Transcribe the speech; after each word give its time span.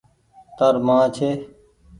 تآر 0.57 0.75
مان 0.85 1.01
ڇي۔ 1.15 1.29